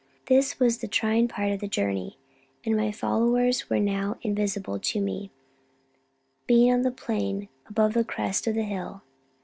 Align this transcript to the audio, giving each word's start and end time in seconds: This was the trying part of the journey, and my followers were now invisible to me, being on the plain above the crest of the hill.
This 0.25 0.59
was 0.59 0.79
the 0.79 0.87
trying 0.87 1.27
part 1.27 1.51
of 1.51 1.59
the 1.59 1.67
journey, 1.67 2.17
and 2.65 2.75
my 2.75 2.91
followers 2.91 3.69
were 3.69 3.79
now 3.79 4.17
invisible 4.23 4.79
to 4.79 4.99
me, 4.99 5.29
being 6.47 6.73
on 6.73 6.81
the 6.81 6.89
plain 6.89 7.49
above 7.67 7.93
the 7.93 8.03
crest 8.03 8.47
of 8.47 8.55
the 8.55 8.63
hill. 8.63 9.03